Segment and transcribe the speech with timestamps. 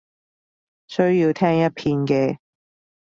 [0.87, 2.39] 需要聽一遍嘅